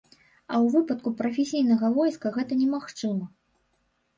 [0.51, 3.25] А ў выпадку прафесійнага войска гэта немагчыма.